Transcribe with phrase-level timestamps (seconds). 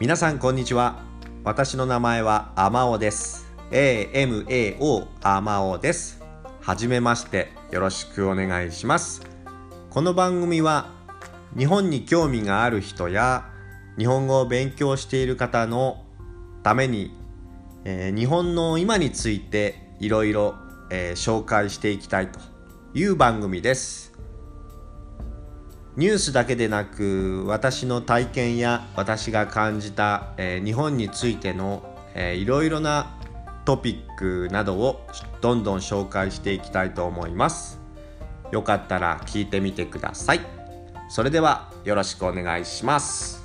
[0.00, 1.04] 皆さんこんにちは。
[1.44, 3.46] 私の名前はあまおです。
[3.70, 6.20] AMAO あまおです。
[6.60, 9.22] はじめましてよろしくお願いします。
[9.90, 10.90] この番組は
[11.56, 13.48] 日本に興味がある人や
[13.96, 16.04] 日本語を勉強している方の
[16.64, 17.14] ために、
[17.84, 20.54] えー、日本の今についていろいろ
[20.90, 22.40] 紹介していきたいと
[22.94, 24.11] いう番組です。
[25.96, 31.82] ニュースだけでなく私の体験や私が感じた、えー、日本についての、
[32.14, 33.18] えー、いろいろな
[33.66, 35.06] トピックなどを
[35.42, 37.78] どんどん紹介していきたいと思います。
[38.52, 40.40] よかったら聞いてみてください。
[41.10, 43.41] それではよろしくお願いします。